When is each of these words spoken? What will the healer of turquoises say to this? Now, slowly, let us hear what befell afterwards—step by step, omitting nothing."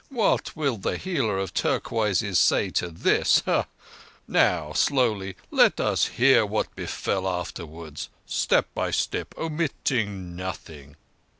What 0.09 0.55
will 0.55 0.77
the 0.77 0.97
healer 0.97 1.37
of 1.37 1.53
turquoises 1.53 2.39
say 2.39 2.71
to 2.71 2.89
this? 2.89 3.43
Now, 4.27 4.73
slowly, 4.73 5.35
let 5.51 5.79
us 5.79 6.07
hear 6.07 6.43
what 6.43 6.75
befell 6.75 7.29
afterwards—step 7.29 8.65
by 8.73 8.89
step, 8.89 9.35
omitting 9.37 10.35
nothing." 10.35 10.95